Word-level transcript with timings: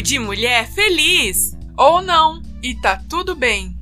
De 0.00 0.18
mulher 0.18 0.66
feliz! 0.68 1.52
Ou 1.76 2.00
não, 2.00 2.42
e 2.62 2.74
tá 2.74 3.00
tudo 3.08 3.36
bem. 3.36 3.76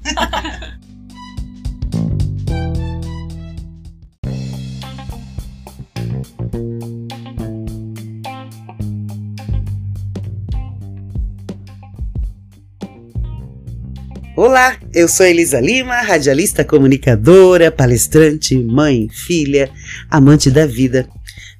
Olá, 14.36 14.76
eu 14.92 15.06
sou 15.08 15.26
Elisa 15.26 15.60
Lima, 15.60 16.00
radialista, 16.02 16.64
comunicadora, 16.64 17.70
palestrante, 17.70 18.56
mãe, 18.56 19.08
filha, 19.10 19.70
amante 20.10 20.50
da 20.50 20.66
vida. 20.66 21.08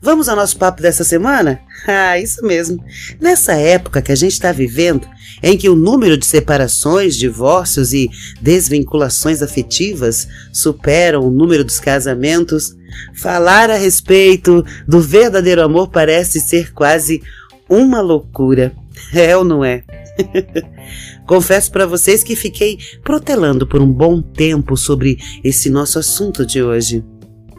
Vamos 0.02 0.30
ao 0.30 0.36
nosso 0.36 0.56
papo 0.56 0.80
dessa 0.80 1.04
semana? 1.04 1.60
Ah, 1.86 2.18
isso 2.18 2.44
mesmo. 2.44 2.84
Nessa 3.18 3.54
época 3.54 4.02
que 4.02 4.12
a 4.12 4.14
gente 4.14 4.32
está 4.32 4.52
vivendo, 4.52 5.08
em 5.42 5.56
que 5.56 5.66
o 5.66 5.74
número 5.74 6.18
de 6.18 6.26
separações, 6.26 7.16
divórcios 7.16 7.94
e 7.94 8.10
desvinculações 8.38 9.40
afetivas 9.40 10.28
superam 10.52 11.22
o 11.22 11.30
número 11.30 11.64
dos 11.64 11.80
casamentos, 11.80 12.76
falar 13.14 13.70
a 13.70 13.76
respeito 13.76 14.62
do 14.86 15.00
verdadeiro 15.00 15.62
amor 15.62 15.88
parece 15.88 16.38
ser 16.38 16.70
quase 16.74 17.22
uma 17.66 18.02
loucura. 18.02 18.74
É 19.14 19.34
ou 19.34 19.42
não 19.42 19.64
é? 19.64 19.82
Confesso 21.26 21.72
para 21.72 21.86
vocês 21.86 22.22
que 22.22 22.36
fiquei 22.36 22.78
protelando 23.02 23.66
por 23.66 23.80
um 23.80 23.90
bom 23.90 24.20
tempo 24.20 24.76
sobre 24.76 25.16
esse 25.42 25.70
nosso 25.70 25.98
assunto 25.98 26.44
de 26.44 26.62
hoje. 26.62 27.02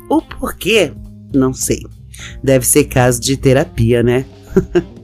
O 0.08 0.22
porquê? 0.22 0.94
Não 1.34 1.56
sei. 1.56 1.82
Deve 2.44 2.66
ser 2.66 2.86
caso 2.86 3.20
de 3.20 3.38
terapia, 3.38 4.02
né? 4.04 4.26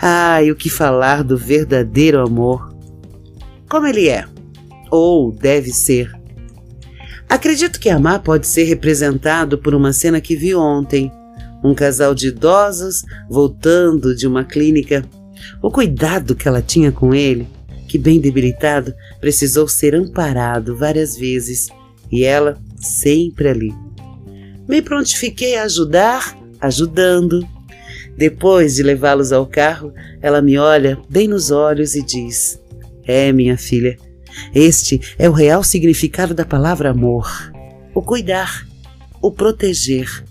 Ai, 0.00 0.50
o 0.50 0.56
que 0.56 0.70
falar 0.70 1.24
do 1.24 1.36
verdadeiro 1.36 2.20
amor? 2.20 2.72
Como 3.68 3.86
ele 3.86 4.08
é? 4.08 4.24
Ou 4.90 5.32
deve 5.32 5.70
ser? 5.70 6.12
Acredito 7.28 7.80
que 7.80 7.90
amar 7.90 8.22
pode 8.22 8.46
ser 8.46 8.64
representado 8.64 9.58
por 9.58 9.74
uma 9.74 9.92
cena 9.92 10.20
que 10.20 10.36
vi 10.36 10.54
ontem. 10.54 11.12
Um 11.62 11.74
casal 11.74 12.14
de 12.14 12.28
idosos 12.28 13.02
voltando 13.28 14.14
de 14.14 14.26
uma 14.26 14.44
clínica. 14.44 15.04
O 15.60 15.70
cuidado 15.70 16.36
que 16.36 16.46
ela 16.46 16.62
tinha 16.62 16.92
com 16.92 17.14
ele, 17.14 17.48
que 17.88 17.98
bem 17.98 18.20
debilitado, 18.20 18.94
precisou 19.20 19.66
ser 19.66 19.94
amparado 19.94 20.76
várias 20.76 21.16
vezes 21.16 21.68
e 22.10 22.24
ela 22.24 22.56
sempre 22.80 23.48
ali 23.48 23.87
me 24.68 24.82
prontifiquei 24.82 25.56
a 25.56 25.64
ajudar, 25.64 26.38
ajudando. 26.60 27.48
Depois 28.16 28.74
de 28.74 28.82
levá-los 28.82 29.32
ao 29.32 29.46
carro, 29.46 29.92
ela 30.20 30.42
me 30.42 30.58
olha 30.58 30.98
bem 31.08 31.26
nos 31.26 31.50
olhos 31.50 31.94
e 31.94 32.02
diz: 32.02 32.60
É, 33.04 33.32
minha 33.32 33.56
filha, 33.56 33.96
este 34.54 35.00
é 35.18 35.28
o 35.28 35.32
real 35.32 35.64
significado 35.64 36.34
da 36.34 36.44
palavra 36.44 36.90
amor: 36.90 37.28
o 37.94 38.02
cuidar, 38.02 38.66
o 39.22 39.32
proteger, 39.32 40.24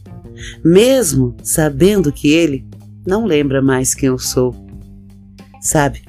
mesmo 0.64 1.36
sabendo 1.42 2.12
que 2.12 2.30
ele 2.30 2.66
não 3.06 3.26
lembra 3.26 3.62
mais 3.62 3.94
quem 3.94 4.08
eu 4.08 4.20
sou. 4.20 4.54
Sabe, 5.62 6.02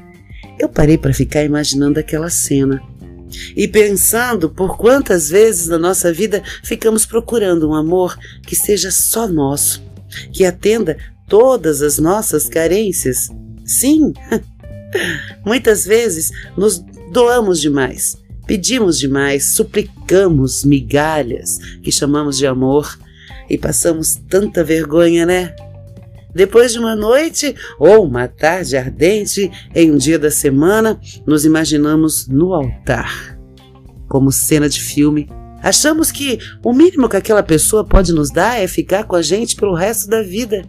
eu 0.58 0.68
parei 0.68 0.98
para 0.98 1.14
ficar 1.14 1.44
imaginando 1.44 1.98
aquela 1.98 2.28
cena 2.28 2.82
e 3.56 3.66
pensando 3.68 4.48
por 4.48 4.76
quantas 4.76 5.28
vezes 5.28 5.68
na 5.68 5.78
nossa 5.78 6.12
vida 6.12 6.42
ficamos 6.62 7.04
procurando 7.04 7.68
um 7.68 7.74
amor 7.74 8.18
que 8.42 8.56
seja 8.56 8.90
só 8.90 9.26
nosso, 9.26 9.82
que 10.32 10.44
atenda 10.44 10.96
todas 11.28 11.82
as 11.82 11.98
nossas 11.98 12.48
carências. 12.48 13.28
Sim, 13.64 14.12
muitas 15.44 15.84
vezes 15.84 16.30
nos 16.56 16.78
doamos 17.12 17.60
demais, 17.60 18.16
pedimos 18.47 18.98
demais, 18.98 19.53
suplicamos 19.53 20.64
migalhas 20.64 21.58
que 21.82 21.92
chamamos 21.92 22.38
de 22.38 22.47
amor 22.47 22.98
e 23.48 23.56
passamos 23.56 24.14
tanta 24.28 24.62
vergonha, 24.62 25.24
né? 25.24 25.54
Depois 26.34 26.72
de 26.72 26.78
uma 26.78 26.94
noite 26.94 27.55
ou 27.78 28.05
uma 28.05 28.28
tarde 28.28 28.77
ardente 28.77 29.50
em 29.75 29.91
um 29.91 29.97
dia 29.97 30.19
da 30.19 30.31
semana, 30.31 31.00
nos 31.27 31.44
imaginamos 31.44 32.28
no 32.28 32.53
altar. 32.53 33.39
Como 34.09 34.31
cena 34.31 34.69
de 34.69 34.81
filme, 34.81 35.28
achamos 35.62 36.11
que 36.12 36.39
o 36.65 36.72
mínimo 36.72 37.09
que 37.09 37.16
aquela 37.16 37.43
pessoa 37.43 37.84
pode 37.84 38.12
nos 38.12 38.31
dar 38.31 38.61
é 38.61 38.66
ficar 38.66 39.05
com 39.05 39.16
a 39.16 39.22
gente 39.22 39.56
pelo 39.56 39.75
resto 39.75 40.09
da 40.09 40.22
vida. 40.22 40.65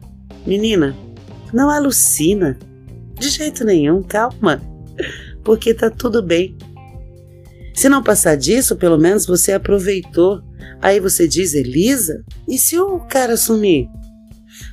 Menina, 0.45 0.95
não 1.53 1.69
alucina. 1.69 2.57
De 3.19 3.29
jeito 3.29 3.65
nenhum, 3.65 4.01
calma. 4.01 4.61
Porque 5.43 5.73
tá 5.73 5.89
tudo 5.89 6.21
bem. 6.21 6.57
Se 7.73 7.87
não 7.87 8.03
passar 8.03 8.35
disso, 8.35 8.75
pelo 8.75 8.97
menos 8.97 9.25
você 9.25 9.53
aproveitou. 9.53 10.41
Aí 10.81 10.99
você 10.99 11.27
diz, 11.27 11.53
Elisa, 11.53 12.23
e 12.47 12.57
se 12.57 12.77
o 12.79 12.99
cara 12.99 13.35
sumir? 13.35 13.87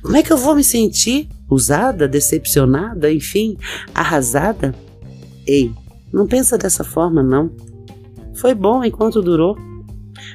Como 0.07 0.15
é 0.15 0.23
que 0.23 0.31
eu 0.31 0.37
vou 0.37 0.55
me 0.55 0.63
sentir? 0.63 1.27
Usada, 1.49 2.07
decepcionada, 2.07 3.11
enfim, 3.11 3.57
arrasada? 3.93 4.73
Ei, 5.45 5.69
não 6.13 6.25
pensa 6.25 6.57
dessa 6.57 6.81
forma, 6.81 7.21
não. 7.21 7.51
Foi 8.33 8.55
bom 8.55 8.85
enquanto 8.85 9.21
durou. 9.21 9.57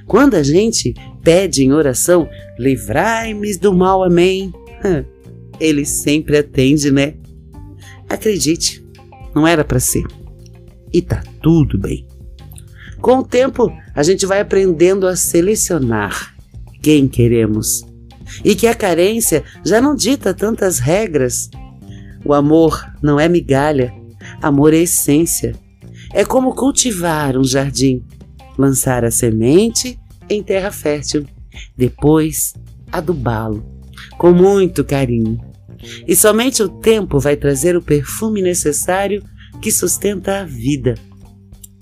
Quando 0.06 0.34
a 0.34 0.42
gente 0.42 0.92
pede 1.24 1.64
em 1.64 1.72
oração, 1.72 2.28
livrai-me 2.58 3.56
do 3.56 3.72
mal, 3.72 4.04
amém. 4.04 4.52
Ele 5.58 5.86
sempre 5.86 6.36
atende, 6.36 6.90
né? 6.90 7.14
Acredite, 8.10 8.84
não 9.34 9.46
era 9.46 9.64
para 9.64 9.80
ser. 9.80 10.04
E 10.92 11.00
tá 11.00 11.22
tudo 11.40 11.78
bem. 11.78 12.06
Com 13.00 13.20
o 13.20 13.24
tempo, 13.24 13.72
a 13.94 14.02
gente 14.02 14.26
vai 14.26 14.40
aprendendo 14.40 15.06
a 15.06 15.16
selecionar 15.16 16.36
quem 16.82 17.08
queremos 17.08 17.90
e 18.44 18.54
que 18.54 18.66
a 18.66 18.74
carência 18.74 19.44
já 19.64 19.80
não 19.80 19.94
dita 19.94 20.34
tantas 20.34 20.78
regras. 20.78 21.50
O 22.24 22.32
amor 22.32 22.84
não 23.02 23.18
é 23.18 23.28
migalha, 23.28 23.92
amor 24.40 24.72
é 24.72 24.78
essência. 24.78 25.54
É 26.12 26.24
como 26.24 26.54
cultivar 26.54 27.36
um 27.36 27.44
jardim, 27.44 28.04
lançar 28.58 29.04
a 29.04 29.10
semente 29.10 29.98
em 30.28 30.42
terra 30.42 30.70
fértil, 30.70 31.26
depois 31.76 32.54
adubá-lo 32.90 33.72
com 34.18 34.32
muito 34.32 34.84
carinho. 34.84 35.40
E 36.06 36.14
somente 36.14 36.62
o 36.62 36.68
tempo 36.68 37.18
vai 37.18 37.36
trazer 37.36 37.76
o 37.76 37.82
perfume 37.82 38.40
necessário 38.40 39.22
que 39.60 39.72
sustenta 39.72 40.40
a 40.40 40.44
vida. 40.44 40.94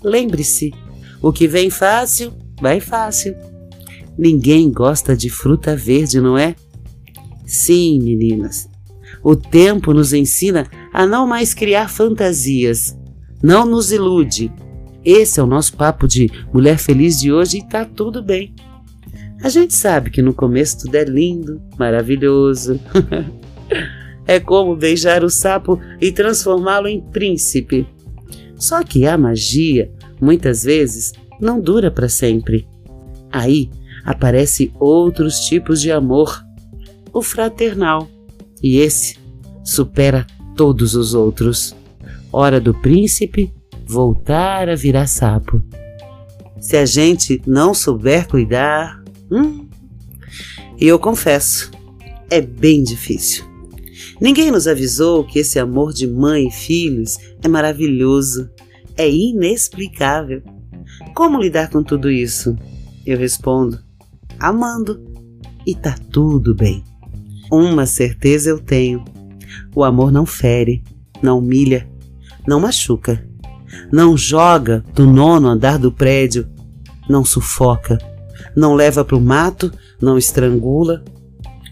Lembre-se, 0.03 0.71
o 1.21 1.31
que 1.31 1.47
vem 1.47 1.69
fácil, 1.69 2.33
vai 2.59 2.79
fácil. 2.79 3.35
Ninguém 4.17 4.71
gosta 4.71 5.15
de 5.15 5.29
fruta 5.29 5.75
verde, 5.75 6.19
não 6.19 6.37
é? 6.37 6.55
Sim, 7.45 8.01
meninas. 8.01 8.69
O 9.23 9.35
tempo 9.35 9.93
nos 9.93 10.13
ensina 10.13 10.67
a 10.93 11.05
não 11.05 11.27
mais 11.27 11.53
criar 11.53 11.89
fantasias. 11.89 12.97
Não 13.41 13.65
nos 13.65 13.91
ilude. 13.91 14.51
Esse 15.03 15.39
é 15.39 15.43
o 15.43 15.47
nosso 15.47 15.75
papo 15.75 16.07
de 16.07 16.29
mulher 16.53 16.77
feliz 16.77 17.19
de 17.19 17.31
hoje 17.31 17.57
e 17.57 17.67
tá 17.67 17.85
tudo 17.85 18.21
bem. 18.21 18.53
A 19.43 19.49
gente 19.49 19.73
sabe 19.73 20.11
que 20.11 20.21
no 20.21 20.33
começo 20.33 20.79
tudo 20.79 20.95
é 20.95 21.03
lindo, 21.03 21.59
maravilhoso. 21.77 22.79
é 24.27 24.39
como 24.39 24.75
beijar 24.75 25.23
o 25.23 25.29
sapo 25.29 25.79
e 25.99 26.11
transformá-lo 26.11 26.87
em 26.87 27.01
príncipe. 27.01 27.87
Só 28.55 28.83
que 28.83 29.07
a 29.07 29.17
magia, 29.17 29.91
muitas 30.21 30.63
vezes, 30.63 31.11
não 31.39 31.59
dura 31.59 31.89
para 31.89 32.07
sempre. 32.07 32.67
Aí 33.31 33.71
aparecem 34.03 34.71
outros 34.79 35.39
tipos 35.41 35.81
de 35.81 35.91
amor, 35.91 36.43
o 37.13 37.21
fraternal, 37.21 38.07
e 38.61 38.77
esse 38.77 39.17
supera 39.63 40.25
todos 40.55 40.95
os 40.95 41.13
outros. 41.13 41.75
Hora 42.31 42.59
do 42.59 42.73
príncipe 42.73 43.51
voltar 43.85 44.69
a 44.69 44.75
virar 44.75 45.07
sapo. 45.07 45.61
Se 46.59 46.77
a 46.77 46.85
gente 46.85 47.41
não 47.45 47.73
souber 47.73 48.27
cuidar, 48.27 49.03
hum, 49.29 49.67
e 50.79 50.87
eu 50.87 50.97
confesso, 50.97 51.71
é 52.29 52.39
bem 52.39 52.83
difícil. 52.83 53.45
Ninguém 54.19 54.51
nos 54.51 54.67
avisou 54.67 55.23
que 55.23 55.39
esse 55.39 55.59
amor 55.59 55.93
de 55.93 56.07
mãe 56.07 56.47
e 56.47 56.51
filhos 56.51 57.17
é 57.43 57.47
maravilhoso, 57.47 58.49
é 58.95 59.09
inexplicável. 59.09 60.43
Como 61.15 61.41
lidar 61.41 61.69
com 61.69 61.83
tudo 61.83 62.09
isso? 62.09 62.55
Eu 63.05 63.17
respondo: 63.17 63.79
amando. 64.41 64.99
E 65.65 65.75
tá 65.75 65.95
tudo 66.11 66.55
bem. 66.55 66.83
Uma 67.51 67.85
certeza 67.85 68.49
eu 68.49 68.59
tenho: 68.59 69.03
o 69.75 69.83
amor 69.83 70.11
não 70.11 70.25
fere, 70.25 70.83
não 71.21 71.39
humilha, 71.39 71.87
não 72.47 72.59
machuca, 72.59 73.25
não 73.91 74.17
joga 74.17 74.83
do 74.93 75.05
nono 75.05 75.47
andar 75.47 75.77
do 75.77 75.91
prédio, 75.91 76.47
não 77.09 77.23
sufoca, 77.23 77.97
não 78.55 78.73
leva 78.73 79.03
para 79.05 79.17
o 79.17 79.21
mato, 79.21 79.71
não 80.01 80.17
estrangula. 80.17 81.03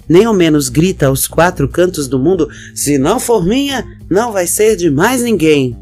nem 0.08 0.26
ao 0.26 0.34
menos 0.34 0.70
grita 0.70 1.08
aos 1.08 1.28
quatro 1.28 1.68
cantos 1.68 2.08
do 2.08 2.20
mundo: 2.20 2.48
se 2.76 2.98
não 2.98 3.20
for 3.20 3.46
minha, 3.46 3.86
não 4.10 4.32
vai 4.32 4.48
ser 4.48 4.76
de 4.76 4.90
mais 4.90 5.24
ninguém. 5.24 5.78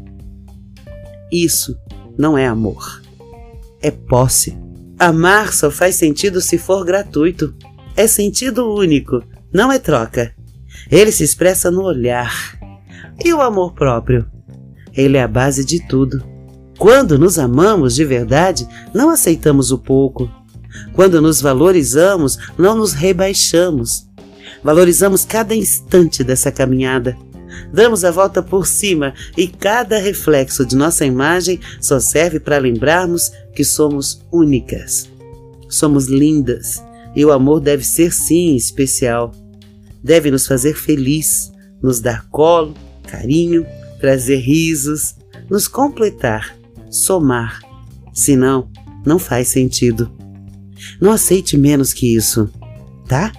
Isso 1.30 1.76
não 2.16 2.38
é 2.38 2.46
amor. 2.46 3.02
É 3.82 3.90
posse. 3.90 4.56
Amar 4.98 5.52
só 5.52 5.70
faz 5.70 5.94
sentido 5.94 6.40
se 6.40 6.58
for 6.58 6.84
gratuito. 6.84 7.54
É 7.94 8.06
sentido 8.06 8.74
único, 8.74 9.22
não 9.52 9.70
é 9.70 9.78
troca. 9.78 10.34
Ele 10.90 11.12
se 11.12 11.22
expressa 11.22 11.70
no 11.70 11.82
olhar. 11.82 12.58
E 13.24 13.32
o 13.32 13.40
amor 13.40 13.74
próprio? 13.74 14.26
Ele 14.92 15.16
é 15.16 15.22
a 15.22 15.28
base 15.28 15.64
de 15.64 15.86
tudo. 15.86 16.22
Quando 16.78 17.18
nos 17.18 17.38
amamos 17.38 17.94
de 17.94 18.04
verdade, 18.04 18.66
não 18.94 19.10
aceitamos 19.10 19.70
o 19.70 19.78
pouco. 19.78 20.30
Quando 20.92 21.20
nos 21.20 21.40
valorizamos, 21.40 22.38
não 22.56 22.76
nos 22.76 22.92
rebaixamos. 22.92 24.08
Valorizamos 24.62 25.24
cada 25.24 25.54
instante 25.54 26.24
dessa 26.24 26.50
caminhada. 26.50 27.16
Damos 27.72 28.04
a 28.04 28.10
volta 28.10 28.42
por 28.42 28.66
cima 28.66 29.14
e 29.36 29.46
cada 29.46 29.98
reflexo 29.98 30.64
de 30.64 30.76
nossa 30.76 31.04
imagem 31.04 31.60
só 31.80 32.00
serve 32.00 32.40
para 32.40 32.58
lembrarmos 32.58 33.30
que 33.54 33.64
somos 33.64 34.24
únicas. 34.32 35.08
Somos 35.68 36.06
lindas 36.06 36.82
e 37.14 37.24
o 37.24 37.32
amor 37.32 37.60
deve 37.60 37.84
ser 37.84 38.12
sim 38.12 38.54
especial. 38.54 39.32
Deve 40.02 40.30
nos 40.30 40.46
fazer 40.46 40.74
feliz, 40.74 41.52
nos 41.82 42.00
dar 42.00 42.28
colo, 42.28 42.74
carinho, 43.06 43.66
trazer 44.00 44.36
risos, 44.36 45.16
nos 45.50 45.66
completar, 45.66 46.56
somar. 46.90 47.60
Senão, 48.12 48.70
não 49.04 49.18
faz 49.18 49.48
sentido. 49.48 50.10
Não 51.00 51.12
aceite 51.12 51.56
menos 51.56 51.92
que 51.92 52.14
isso, 52.14 52.50
tá? 53.06 53.32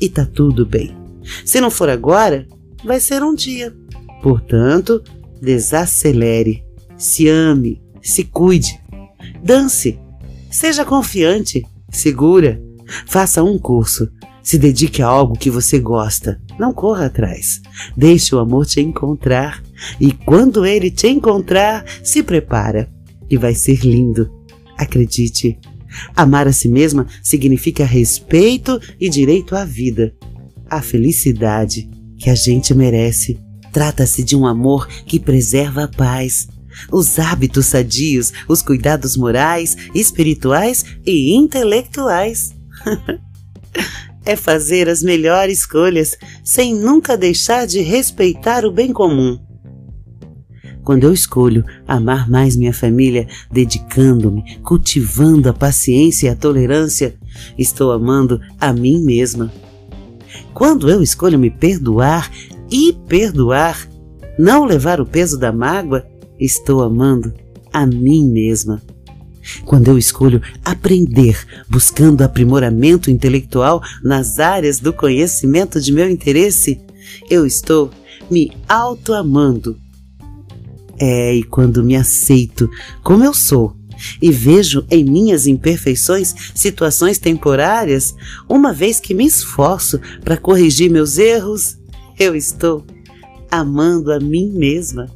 E 0.00 0.08
tá 0.08 0.24
tudo 0.24 0.64
bem. 0.64 0.96
Se 1.44 1.60
não 1.60 1.70
for 1.70 1.88
agora, 1.88 2.46
vai 2.84 3.00
ser 3.00 3.22
um 3.22 3.34
dia. 3.34 3.74
Portanto, 4.22 5.02
desacelere, 5.40 6.64
se 6.96 7.28
ame, 7.28 7.80
se 8.02 8.24
cuide, 8.24 8.78
dance, 9.42 9.98
seja 10.50 10.84
confiante, 10.84 11.64
segura, 11.90 12.60
faça 13.06 13.42
um 13.42 13.58
curso, 13.58 14.10
se 14.42 14.58
dedique 14.58 15.02
a 15.02 15.06
algo 15.06 15.38
que 15.38 15.50
você 15.50 15.78
gosta, 15.78 16.40
não 16.58 16.72
corra 16.72 17.06
atrás. 17.06 17.60
Deixe 17.96 18.34
o 18.34 18.38
amor 18.38 18.66
te 18.66 18.80
encontrar 18.80 19.62
e 20.00 20.12
quando 20.12 20.66
ele 20.66 20.90
te 20.90 21.08
encontrar, 21.08 21.84
se 22.02 22.22
prepara 22.22 22.90
e 23.28 23.36
vai 23.36 23.54
ser 23.54 23.80
lindo. 23.84 24.30
Acredite. 24.76 25.58
Amar 26.14 26.46
a 26.46 26.52
si 26.52 26.68
mesma 26.68 27.06
significa 27.22 27.84
respeito 27.84 28.80
e 28.98 29.08
direito 29.08 29.56
à 29.56 29.64
vida, 29.64 30.14
à 30.68 30.80
felicidade 30.80 31.90
que 32.20 32.30
a 32.30 32.34
gente 32.34 32.74
merece. 32.74 33.40
Trata-se 33.72 34.22
de 34.22 34.36
um 34.36 34.46
amor 34.46 34.86
que 34.86 35.18
preserva 35.18 35.84
a 35.84 35.88
paz, 35.88 36.46
os 36.92 37.18
hábitos 37.18 37.66
sadios, 37.66 38.32
os 38.46 38.62
cuidados 38.62 39.16
morais, 39.16 39.76
espirituais 39.94 40.84
e 41.04 41.34
intelectuais. 41.34 42.54
é 44.24 44.36
fazer 44.36 44.88
as 44.88 45.02
melhores 45.02 45.60
escolhas 45.60 46.16
sem 46.44 46.74
nunca 46.74 47.16
deixar 47.16 47.66
de 47.66 47.80
respeitar 47.80 48.64
o 48.64 48.72
bem 48.72 48.92
comum. 48.92 49.38
Quando 50.84 51.04
eu 51.04 51.12
escolho 51.12 51.64
amar 51.86 52.28
mais 52.28 52.56
minha 52.56 52.72
família, 52.72 53.28
dedicando-me, 53.50 54.58
cultivando 54.60 55.48
a 55.48 55.52
paciência 55.52 56.26
e 56.26 56.30
a 56.30 56.36
tolerância, 56.36 57.14
estou 57.56 57.92
amando 57.92 58.40
a 58.58 58.72
mim 58.72 59.02
mesma. 59.02 59.52
Quando 60.54 60.90
eu 60.90 61.02
escolho 61.02 61.38
me 61.38 61.50
perdoar 61.50 62.30
e 62.70 62.92
perdoar, 63.08 63.88
não 64.38 64.64
levar 64.64 65.00
o 65.00 65.06
peso 65.06 65.38
da 65.38 65.52
mágoa, 65.52 66.06
estou 66.38 66.82
amando 66.82 67.32
a 67.72 67.86
mim 67.86 68.30
mesma. 68.30 68.82
Quando 69.64 69.88
eu 69.88 69.98
escolho 69.98 70.40
aprender, 70.64 71.38
buscando 71.68 72.22
aprimoramento 72.22 73.10
intelectual 73.10 73.82
nas 74.02 74.38
áreas 74.38 74.80
do 74.80 74.92
conhecimento 74.92 75.80
de 75.80 75.92
meu 75.92 76.08
interesse, 76.10 76.80
eu 77.28 77.46
estou 77.46 77.90
me 78.30 78.52
autoamando. 78.68 79.76
É, 80.98 81.34
e 81.34 81.42
quando 81.42 81.82
me 81.82 81.96
aceito 81.96 82.68
como 83.02 83.24
eu 83.24 83.32
sou 83.32 83.74
e 84.20 84.30
vejo 84.30 84.84
em 84.90 85.04
minhas 85.04 85.46
imperfeições 85.46 86.34
situações 86.54 87.18
temporárias, 87.18 88.14
uma 88.48 88.72
vez 88.72 89.00
que 89.00 89.14
me 89.14 89.26
esforço 89.26 90.00
para 90.24 90.36
corrigir 90.36 90.90
meus 90.90 91.18
erros, 91.18 91.78
eu 92.18 92.34
estou 92.34 92.84
amando 93.50 94.12
a 94.12 94.20
mim 94.20 94.50
mesma. 94.50 95.06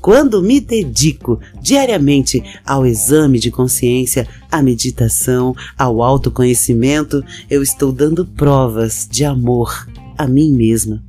Quando 0.00 0.42
me 0.42 0.60
dedico 0.60 1.38
diariamente 1.60 2.42
ao 2.66 2.84
exame 2.84 3.38
de 3.38 3.52
consciência, 3.52 4.26
à 4.50 4.60
meditação, 4.60 5.54
ao 5.78 6.02
autoconhecimento, 6.02 7.24
eu 7.48 7.62
estou 7.62 7.92
dando 7.92 8.26
provas 8.26 9.08
de 9.08 9.24
amor 9.24 9.86
a 10.18 10.26
mim 10.26 10.52
mesma. 10.52 11.00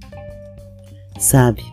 Sabe? 1.19 1.63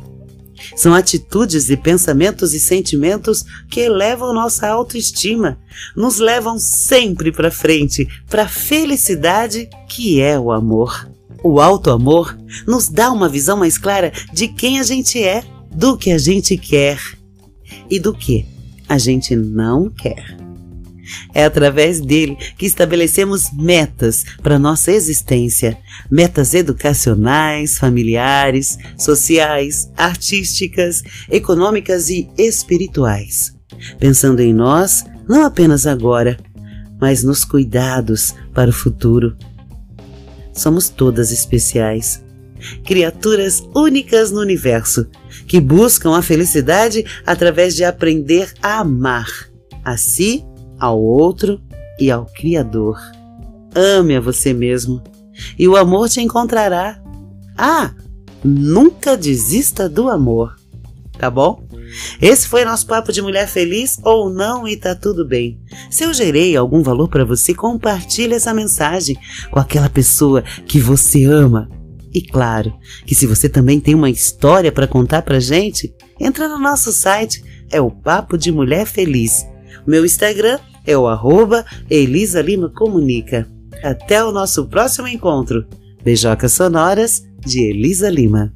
São 0.76 0.94
atitudes 0.94 1.70
e 1.70 1.76
pensamentos 1.76 2.54
e 2.54 2.60
sentimentos 2.60 3.44
que 3.68 3.80
elevam 3.80 4.34
nossa 4.34 4.68
autoestima, 4.68 5.58
nos 5.96 6.18
levam 6.18 6.58
sempre 6.58 7.32
para 7.32 7.50
frente, 7.50 8.06
para 8.28 8.44
a 8.44 8.48
felicidade 8.48 9.68
que 9.88 10.20
é 10.20 10.38
o 10.38 10.52
amor. 10.52 11.08
O 11.42 11.60
alto 11.60 11.90
amor 11.90 12.38
nos 12.66 12.88
dá 12.88 13.10
uma 13.10 13.28
visão 13.28 13.56
mais 13.56 13.78
clara 13.78 14.12
de 14.32 14.48
quem 14.48 14.78
a 14.78 14.82
gente 14.82 15.22
é 15.22 15.42
do 15.70 15.96
que 15.96 16.10
a 16.10 16.18
gente 16.18 16.56
quer 16.56 17.00
e 17.88 17.98
do 17.98 18.12
que 18.12 18.44
a 18.88 18.98
gente 18.98 19.34
não 19.36 19.88
quer. 19.88 20.39
É 21.34 21.44
através 21.44 22.00
dele 22.00 22.36
que 22.56 22.66
estabelecemos 22.66 23.52
metas 23.52 24.24
para 24.42 24.58
nossa 24.58 24.92
existência, 24.92 25.78
metas 26.10 26.54
educacionais, 26.54 27.78
familiares, 27.78 28.78
sociais, 28.98 29.90
artísticas, 29.96 31.02
econômicas 31.30 32.08
e 32.08 32.28
espirituais. 32.36 33.54
Pensando 33.98 34.40
em 34.40 34.52
nós, 34.52 35.04
não 35.28 35.44
apenas 35.44 35.86
agora, 35.86 36.36
mas 37.00 37.22
nos 37.22 37.44
cuidados 37.44 38.34
para 38.52 38.70
o 38.70 38.74
futuro. 38.74 39.36
Somos 40.52 40.88
todas 40.88 41.30
especiais 41.30 42.22
criaturas 42.84 43.62
únicas 43.74 44.30
no 44.30 44.40
universo, 44.40 45.06
que 45.46 45.60
buscam 45.60 46.16
a 46.16 46.22
felicidade 46.22 47.04
através 47.26 47.74
de 47.74 47.84
aprender 47.84 48.52
a 48.62 48.80
amar 48.80 49.28
a 49.84 49.96
si, 49.96 50.44
ao 50.80 51.00
outro 51.00 51.60
e 51.98 52.10
ao 52.10 52.26
Criador. 52.26 52.98
Ame 53.74 54.16
a 54.16 54.20
você 54.20 54.52
mesmo 54.52 55.02
e 55.58 55.68
o 55.68 55.76
amor 55.76 56.08
te 56.08 56.20
encontrará. 56.20 57.00
Ah, 57.56 57.92
nunca 58.42 59.16
desista 59.16 59.88
do 59.88 60.08
amor, 60.08 60.56
tá 61.18 61.30
bom? 61.30 61.62
Esse 62.20 62.48
foi 62.48 62.64
nosso 62.64 62.86
papo 62.86 63.12
de 63.12 63.20
mulher 63.20 63.48
feliz 63.48 63.98
ou 64.04 64.30
não 64.30 64.66
e 64.66 64.76
tá 64.76 64.94
tudo 64.94 65.26
bem. 65.26 65.60
Se 65.90 66.04
eu 66.04 66.14
gerei 66.14 66.56
algum 66.56 66.82
valor 66.82 67.08
para 67.08 67.24
você, 67.24 67.52
compartilhe 67.52 68.34
essa 68.34 68.54
mensagem 68.54 69.16
com 69.50 69.58
aquela 69.58 69.88
pessoa 69.88 70.42
que 70.66 70.78
você 70.78 71.24
ama 71.24 71.68
e 72.12 72.20
claro, 72.20 72.74
que 73.06 73.14
se 73.14 73.26
você 73.26 73.48
também 73.48 73.78
tem 73.78 73.94
uma 73.94 74.10
história 74.10 74.72
para 74.72 74.86
contar 74.86 75.22
pra 75.22 75.38
gente, 75.38 75.94
entra 76.18 76.48
no 76.48 76.58
nosso 76.58 76.92
site, 76.92 77.42
é 77.70 77.80
o 77.80 77.90
Papo 77.90 78.36
de 78.36 78.50
Mulher 78.50 78.84
Feliz. 78.84 79.46
Meu 79.86 80.04
Instagram 80.04 80.58
é 80.86 80.96
o 80.96 81.06
arroba 81.06 81.64
Elisa 81.88 82.40
Lima 82.40 82.68
Comunica. 82.68 83.48
Até 83.82 84.22
o 84.24 84.32
nosso 84.32 84.66
próximo 84.66 85.08
encontro. 85.08 85.66
Beijocas 86.02 86.52
sonoras 86.52 87.22
de 87.40 87.60
Elisa 87.62 88.08
Lima. 88.08 88.52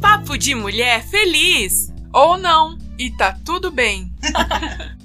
Papo 0.00 0.38
de 0.38 0.54
mulher 0.54 1.04
feliz! 1.06 1.92
Ou 2.12 2.38
não, 2.38 2.78
e 2.98 3.10
tá 3.10 3.36
tudo 3.44 3.70
bem. 3.70 4.10